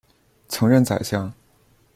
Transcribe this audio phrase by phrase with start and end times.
[0.47, 1.31] 曾任宰相。